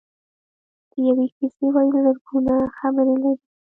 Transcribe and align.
د 0.91 0.93
یوې 1.07 1.25
کیسې 1.35 1.65
ویل 1.73 1.89
زرګونه 2.05 2.53
خبرې 2.77 3.15
لري. 3.23 3.41